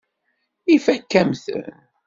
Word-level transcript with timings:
Ifakk-am-ten. 0.75 1.65